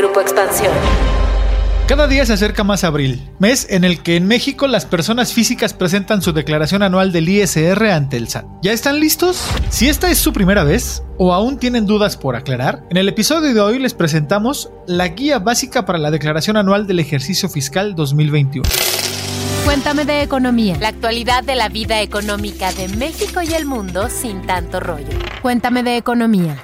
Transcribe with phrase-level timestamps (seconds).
[0.00, 0.72] Grupo Expansión.
[1.86, 5.74] Cada día se acerca más abril, mes en el que en México las personas físicas
[5.74, 8.46] presentan su declaración anual del ISR ante el SAT.
[8.62, 9.44] ¿Ya están listos?
[9.68, 13.52] Si esta es su primera vez o aún tienen dudas por aclarar, en el episodio
[13.52, 18.66] de hoy les presentamos la guía básica para la declaración anual del ejercicio fiscal 2021.
[19.66, 20.78] Cuéntame de economía.
[20.80, 25.18] La actualidad de la vida económica de México y el mundo sin tanto rollo.
[25.42, 26.56] Cuéntame de economía.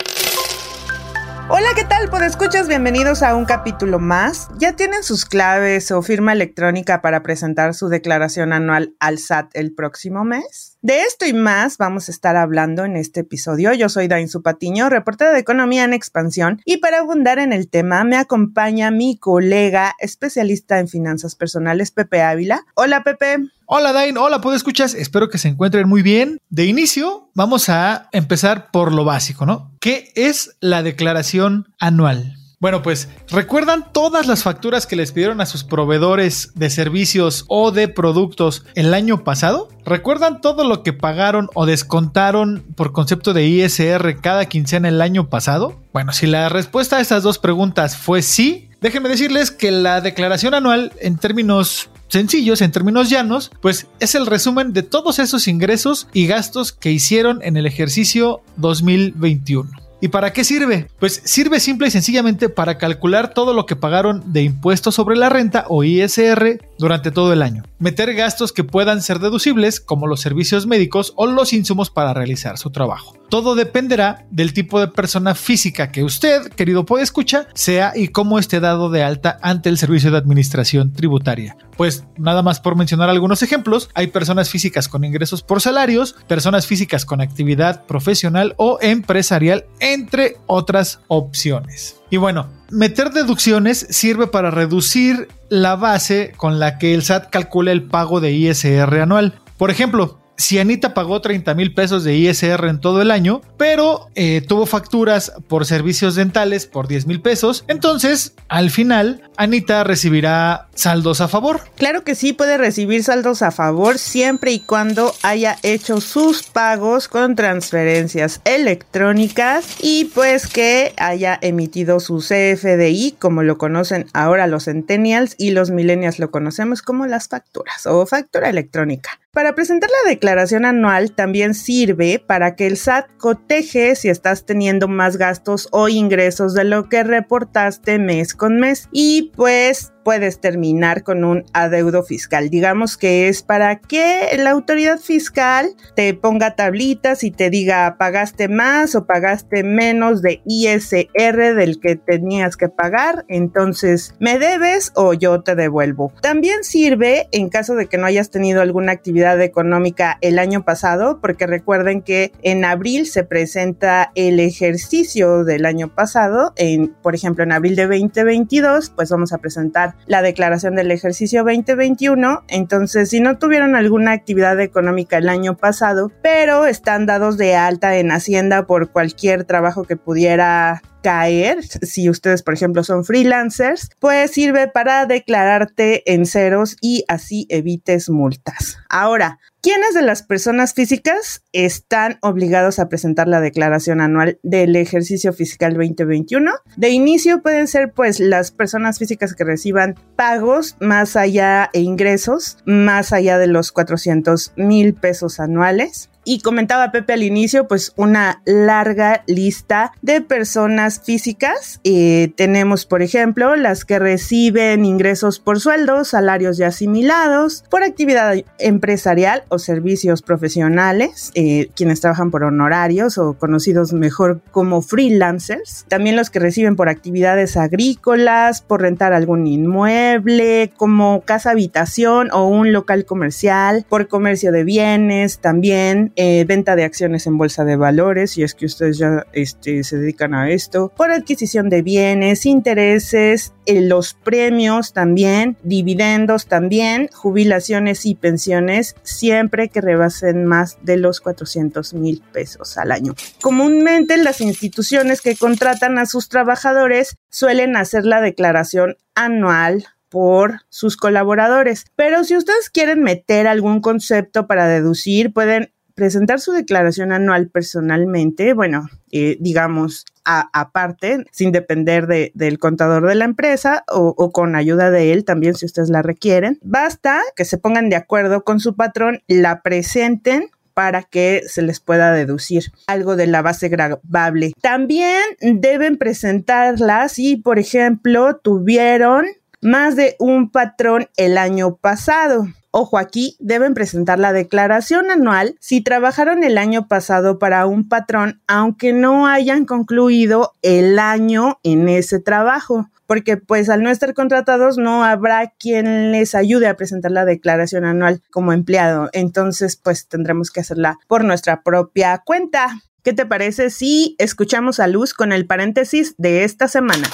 [1.49, 2.11] Hola, ¿qué tal?
[2.11, 4.49] Pues escuchas, bienvenidos a un capítulo más.
[4.59, 9.73] ¿Ya tienen sus claves o firma electrónica para presentar su declaración anual al SAT el
[9.73, 10.77] próximo mes?
[10.83, 13.73] De esto y más vamos a estar hablando en este episodio.
[13.75, 18.03] Yo soy Dain Patiño, reportera de Economía en Expansión, y para abundar en el tema
[18.03, 22.67] me acompaña mi colega especialista en finanzas personales, Pepe Ávila.
[22.75, 23.39] Hola, Pepe.
[23.69, 24.95] Hola Dain, hola, ¿puedo escuchas?
[24.95, 26.39] Espero que se encuentren muy bien.
[26.51, 29.73] De inicio, vamos a empezar por lo básico, ¿no?
[29.81, 32.37] ¿Qué es la declaración anual?
[32.61, 37.73] Bueno, pues recuerdan todas las facturas que les pidieron a sus proveedores de servicios o
[37.73, 39.69] de productos el año pasado.
[39.85, 45.29] ¿Recuerdan todo lo que pagaron o descontaron por concepto de ISR cada quincena el año
[45.29, 45.77] pasado?
[45.93, 50.55] Bueno, si la respuesta a estas dos preguntas fue sí, déjenme decirles que la declaración
[50.55, 56.09] anual en términos sencillos, en términos llanos, pues es el resumen de todos esos ingresos
[56.13, 59.87] y gastos que hicieron en el ejercicio 2021.
[60.01, 60.89] ¿Y para qué sirve?
[60.99, 65.31] Pues sirve simple y sencillamente para calcular todo lo que pagaron de impuestos sobre la
[65.31, 67.63] renta o ISR durante todo el año.
[67.79, 72.59] Meter gastos que puedan ser deducibles como los servicios médicos o los insumos para realizar
[72.59, 73.17] su trabajo.
[73.29, 78.61] Todo dependerá del tipo de persona física que usted, querido escucha, sea y cómo esté
[78.61, 81.57] dado de alta ante el Servicio de Administración Tributaria.
[81.77, 86.67] Pues nada más por mencionar algunos ejemplos, hay personas físicas con ingresos por salarios, personas
[86.67, 92.01] físicas con actividad profesional o empresarial, entre otras opciones.
[92.11, 97.73] Y bueno, meter deducciones sirve para reducir la base con la que el SAT calcula
[97.73, 99.41] el pago de ISR anual.
[99.57, 104.09] Por ejemplo, si Anita pagó 30 mil pesos de ISR en todo el año, pero
[104.15, 110.66] eh, tuvo facturas por servicios dentales por 10 mil pesos, entonces al final Anita recibirá
[110.77, 111.63] saldos a favor.
[111.77, 117.09] Claro que sí, puede recibir saldos a favor siempre y cuando haya hecho sus pagos
[117.09, 124.65] con transferencias electrónicas y pues que haya emitido su CFDI, como lo conocen ahora los
[124.65, 129.19] centennials y los millennials lo conocemos como las facturas o factura electrónica.
[129.33, 134.89] Para presentar la declaración anual también sirve para que el SAT coteje si estás teniendo
[134.89, 141.03] más gastos o ingresos de lo que reportaste mes con mes y pues puedes terminar
[141.03, 142.49] con un adeudo fiscal.
[142.49, 148.47] Digamos que es para que la autoridad fiscal te ponga tablitas y te diga pagaste
[148.47, 155.13] más o pagaste menos de ISR del que tenías que pagar, entonces me debes o
[155.13, 156.13] yo te devuelvo.
[156.23, 161.19] También sirve en caso de que no hayas tenido alguna actividad económica el año pasado,
[161.21, 166.55] porque recuerden que en abril se presenta el ejercicio del año pasado,
[167.03, 172.45] por ejemplo en abril de 2022, pues vamos a presentar la declaración del ejercicio 2021.
[172.49, 177.97] Entonces, si no tuvieron alguna actividad económica el año pasado, pero están dados de alta
[177.97, 184.31] en Hacienda por cualquier trabajo que pudiera caer, si ustedes por ejemplo son freelancers, pues
[184.31, 188.79] sirve para declararte en ceros y así evites multas.
[188.89, 195.33] Ahora, ¿quiénes de las personas físicas están obligados a presentar la declaración anual del ejercicio
[195.33, 196.51] fiscal 2021?
[196.77, 202.59] De inicio pueden ser pues las personas físicas que reciban pagos más allá e ingresos
[202.65, 208.43] más allá de los 400 mil pesos anuales y comentaba Pepe al inicio, pues una
[208.45, 211.81] larga lista de personas físicas.
[211.85, 218.35] Eh, tenemos, por ejemplo, las que reciben ingresos por sueldos, salarios ya asimilados, por actividad
[218.59, 225.87] empresarial o servicios profesionales, eh, quienes trabajan por honorarios o conocidos mejor como freelancers.
[225.89, 232.49] También los que reciben por actividades agrícolas, por rentar algún inmueble, como casa habitación o
[232.49, 237.77] un local comercial, por comercio de bienes también eh, venta de acciones en bolsa de
[237.77, 242.47] valores, si es que ustedes ya este, se dedican a esto, por adquisición de bienes,
[242.47, 250.97] intereses, eh, los premios también, dividendos también, jubilaciones y pensiones, siempre que rebasen más de
[250.97, 253.15] los 400 mil pesos al año.
[253.43, 260.97] Comúnmente las instituciones que contratan a sus trabajadores suelen hacer la declaración anual por sus
[260.97, 261.85] colaboradores.
[261.97, 268.53] Pero si ustedes quieren meter algún concepto para deducir, pueden presentar su declaración anual personalmente,
[268.53, 274.91] bueno, eh, digamos, aparte, sin depender del contador de la empresa o, o, con ayuda
[274.91, 276.59] de él también si ustedes la requieren.
[276.63, 281.81] Basta que se pongan de acuerdo con su patrón, la presenten para que se les
[281.81, 284.53] pueda deducir algo de la base grabable.
[284.61, 289.25] También deben presentarla si, por ejemplo, tuvieron
[289.63, 292.47] más de un patrón el año pasado.
[292.79, 298.43] Ojo aquí, deben presentar la declaración anual si trabajaron el año pasado para un patrón,
[298.47, 304.77] aunque no hayan concluido el año en ese trabajo porque pues al no estar contratados
[304.77, 309.09] no habrá quien les ayude a presentar la declaración anual como empleado.
[309.15, 312.83] Entonces pues tendremos que hacerla por nuestra propia cuenta.
[313.03, 317.09] ¿Qué te parece si escuchamos a Luz con el paréntesis de esta semana?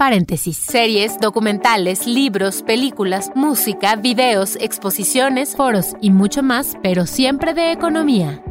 [0.00, 0.56] Paréntesis.
[0.56, 8.42] Series, documentales, libros, películas, música, videos, exposiciones, foros y mucho más, pero siempre de economía.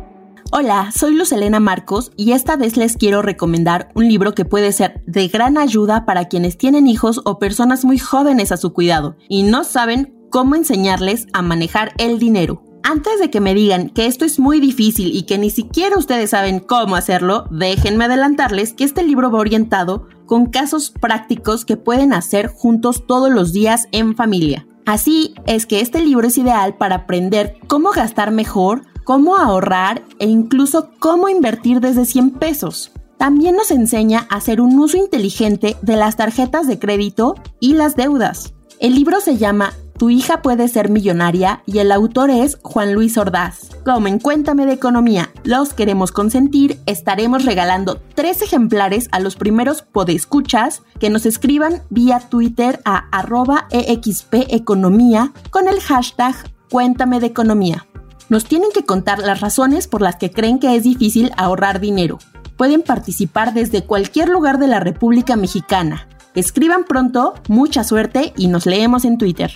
[0.51, 4.71] Hola, soy Luz Elena Marcos y esta vez les quiero recomendar un libro que puede
[4.71, 9.15] ser de gran ayuda para quienes tienen hijos o personas muy jóvenes a su cuidado
[9.27, 12.68] y no saben cómo enseñarles a manejar el dinero.
[12.83, 16.31] Antes de que me digan que esto es muy difícil y que ni siquiera ustedes
[16.31, 22.13] saben cómo hacerlo, déjenme adelantarles que este libro va orientado con casos prácticos que pueden
[22.13, 24.65] hacer juntos todos los días en familia.
[24.85, 30.25] Así es que este libro es ideal para aprender cómo gastar mejor, cómo ahorrar e
[30.25, 32.91] incluso cómo invertir desde 100 pesos.
[33.17, 37.95] También nos enseña a hacer un uso inteligente de las tarjetas de crédito y las
[37.95, 38.53] deudas.
[38.79, 43.17] El libro se llama tu hija puede ser millonaria y el autor es Juan Luis
[43.17, 43.69] Ordaz.
[43.83, 49.81] Como en Cuéntame de Economía, los queremos consentir, estaremos regalando tres ejemplares a los primeros
[49.81, 56.33] podescuchas que nos escriban vía Twitter a arroba expeconomía con el hashtag
[56.71, 57.85] Cuéntame de Economía.
[58.29, 62.19] Nos tienen que contar las razones por las que creen que es difícil ahorrar dinero.
[62.55, 66.07] Pueden participar desde cualquier lugar de la República Mexicana.
[66.35, 69.51] Escriban pronto, mucha suerte y nos leemos en Twitter.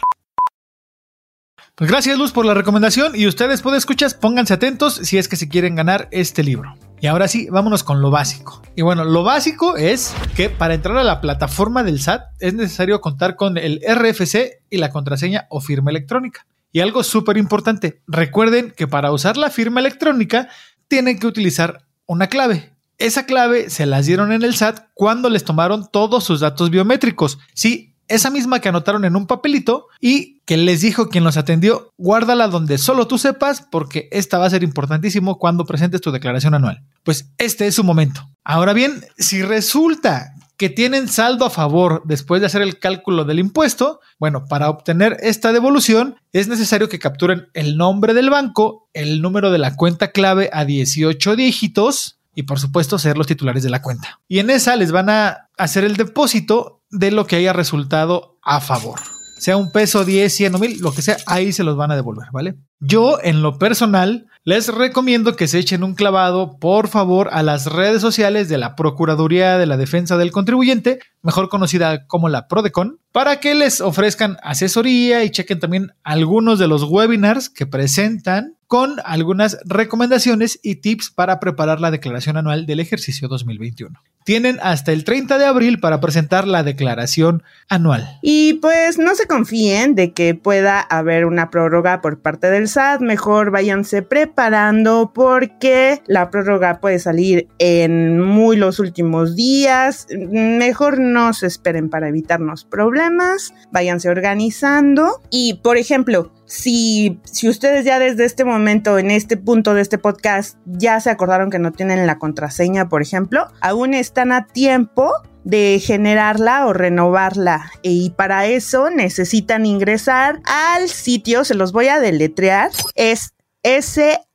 [1.76, 5.36] Pues gracias Luz por la recomendación y ustedes pueden escuchar, pónganse atentos si es que
[5.36, 6.76] se quieren ganar este libro.
[7.02, 8.62] Y ahora sí, vámonos con lo básico.
[8.76, 13.02] Y bueno, lo básico es que para entrar a la plataforma del SAT es necesario
[13.02, 16.46] contar con el RFC y la contraseña o firma electrónica.
[16.72, 20.50] Y algo súper importante, recuerden que para usar la firma electrónica
[20.88, 22.72] tienen que utilizar una clave.
[23.00, 27.40] Esa clave se las dieron en el SAT cuando les tomaron todos sus datos biométricos.
[27.56, 31.92] Sí, esa misma que anotaron en un papelito y que les dijo quien los atendió,
[31.98, 36.54] guárdala donde solo tú sepas porque esta va a ser importantísimo cuando presentes tu declaración
[36.54, 36.84] anual.
[37.04, 38.30] Pues este es su momento.
[38.44, 43.40] Ahora bien, si resulta que tienen saldo a favor después de hacer el cálculo del
[43.40, 49.22] impuesto, bueno, para obtener esta devolución es necesario que capturen el nombre del banco, el
[49.22, 53.70] número de la cuenta clave a 18 dígitos, y por supuesto ser los titulares de
[53.70, 54.20] la cuenta.
[54.28, 58.62] Y en esa les van a hacer el depósito de lo que haya resultado a
[58.62, 59.00] favor.
[59.38, 61.96] Sea un peso, 10, 100 o 1000, lo que sea, ahí se los van a
[61.96, 62.56] devolver, ¿vale?
[62.80, 67.66] Yo, en lo personal, les recomiendo que se echen un clavado, por favor, a las
[67.66, 73.00] redes sociales de la Procuraduría de la Defensa del Contribuyente, mejor conocida como la PRODECON,
[73.12, 78.96] para que les ofrezcan asesoría y chequen también algunos de los webinars que presentan con
[79.06, 84.00] algunas recomendaciones y tips para preparar la declaración anual del ejercicio 2021.
[84.26, 88.18] Tienen hasta el 30 de abril para presentar la declaración anual.
[88.24, 93.02] Y pues no se confíen de que pueda haber una prórroga por parte del SAT,
[93.02, 101.32] mejor váyanse preparando porque la prórroga puede salir en muy los últimos días, mejor no
[101.34, 108.26] se esperen para evitarnos problemas, váyanse organizando y por ejemplo, si, si ustedes ya desde
[108.26, 112.20] este momento, en este punto de este podcast, ya se acordaron que no tienen la
[112.20, 115.12] contraseña, por ejemplo, aún están a tiempo
[115.44, 117.72] de generarla o renovarla.
[117.82, 123.34] Y para eso necesitan ingresar al sitio, se los voy a deletrear, es
[123.64, 124.34] S-A-T-I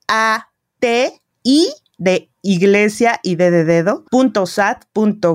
[1.98, 5.34] de iglesia y de, de dedo, punto sat, punto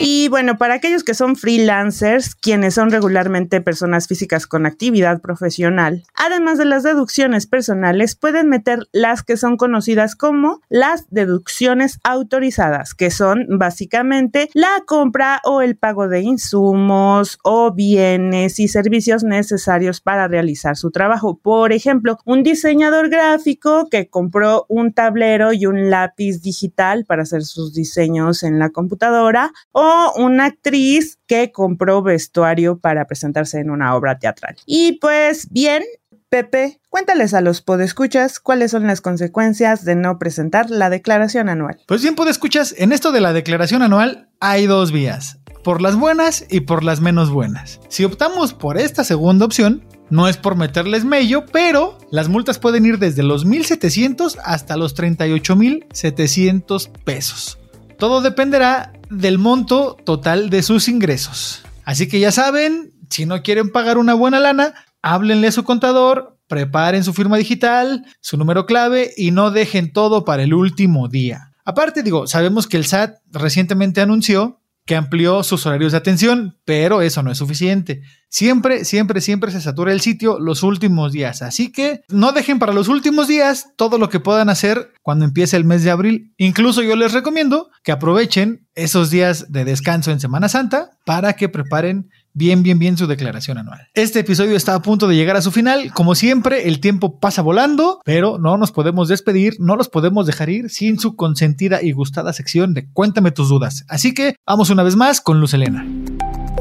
[0.00, 6.04] Y bueno, para aquellos que son freelancers, quienes son regularmente personas físicas con actividad profesional,
[6.14, 12.94] además de las deducciones personales, pueden meter las que son conocidas como las deducciones autorizadas,
[12.94, 20.00] que son básicamente la compra o el pago de insumos o bienes y servicios necesarios
[20.00, 21.38] para realizar su trabajo.
[21.38, 27.42] Por ejemplo, un diseñador gráfico que compró un tablero y un lápiz digital para hacer
[27.42, 33.94] sus diseños en la computadora o una actriz que compró vestuario para presentarse en una
[33.94, 34.56] obra teatral.
[34.66, 35.84] Y pues bien,
[36.30, 41.80] Pepe, cuéntales a los podescuchas cuáles son las consecuencias de no presentar la declaración anual.
[41.86, 46.44] Pues bien, podescuchas, en esto de la declaración anual hay dos vías por las buenas
[46.50, 47.80] y por las menos buenas.
[47.88, 52.84] Si optamos por esta segunda opción, no es por meterles mello, pero las multas pueden
[52.86, 57.58] ir desde los 1.700 hasta los 38.700 pesos.
[57.98, 61.62] Todo dependerá del monto total de sus ingresos.
[61.84, 66.38] Así que ya saben, si no quieren pagar una buena lana, háblenle a su contador,
[66.48, 71.52] preparen su firma digital, su número clave y no dejen todo para el último día.
[71.64, 77.02] Aparte, digo, sabemos que el SAT recientemente anunció que amplió sus horarios de atención, pero
[77.02, 78.00] eso no es suficiente.
[78.30, 81.42] Siempre, siempre, siempre se satura el sitio los últimos días.
[81.42, 85.58] Así que no dejen para los últimos días todo lo que puedan hacer cuando empiece
[85.58, 86.32] el mes de abril.
[86.38, 91.50] Incluso yo les recomiendo que aprovechen esos días de descanso en Semana Santa para que
[91.50, 93.88] preparen bien, bien, bien su declaración anual.
[93.94, 95.92] Este episodio está a punto de llegar a su final.
[95.92, 100.48] Como siempre, el tiempo pasa volando, pero no nos podemos despedir, no los podemos dejar
[100.48, 103.84] ir sin su consentida y gustada sección de Cuéntame tus dudas.
[103.88, 105.84] Así que vamos una vez más con Luz Elena.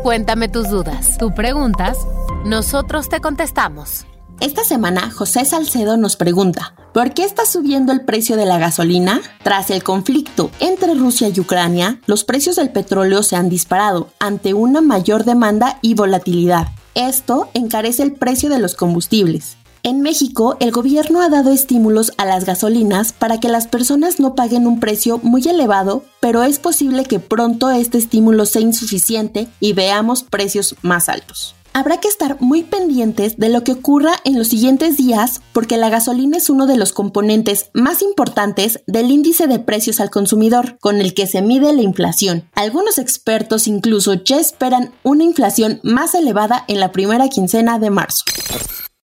[0.01, 1.17] Cuéntame tus dudas.
[1.17, 1.97] Tú preguntas,
[2.43, 4.05] nosotros te contestamos.
[4.39, 9.19] Esta semana, José Salcedo nos pregunta, ¿por qué está subiendo el precio de la gasolina?
[9.43, 14.53] Tras el conflicto entre Rusia y Ucrania, los precios del petróleo se han disparado ante
[14.53, 16.67] una mayor demanda y volatilidad.
[16.93, 19.57] Esto encarece el precio de los combustibles.
[19.81, 24.35] En México, el gobierno ha dado estímulos a las gasolinas para que las personas no
[24.35, 29.73] paguen un precio muy elevado, pero es posible que pronto este estímulo sea insuficiente y
[29.73, 34.47] veamos precios más altos habrá que estar muy pendientes de lo que ocurra en los
[34.47, 39.59] siguientes días porque la gasolina es uno de los componentes más importantes del índice de
[39.59, 42.49] precios al consumidor, con el que se mide la inflación.
[42.55, 48.23] Algunos expertos incluso ya esperan una inflación más elevada en la primera quincena de marzo.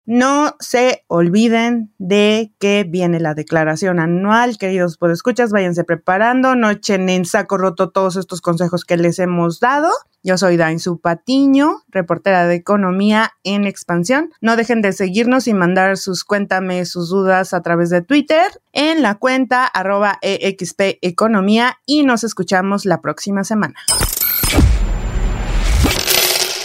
[0.06, 7.08] No se olviden de que viene la declaración anual, queridos escuchas, váyanse preparando, no echen
[7.08, 9.90] en saco roto todos estos consejos que les hemos dado.
[10.22, 14.32] Yo soy Dainzu Patiño, reportera de Economía en Expansión.
[14.42, 19.02] No dejen de seguirnos y mandar sus cuéntame sus dudas a través de Twitter en
[19.02, 23.76] la cuenta arroba Economía y nos escuchamos la próxima semana.